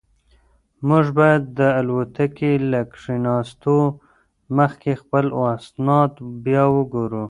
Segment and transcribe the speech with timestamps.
[0.87, 3.77] موږ باید د الوتکې له کښېناستو
[4.57, 6.11] مخکې خپل اسناد
[6.45, 7.19] بیا وګورو.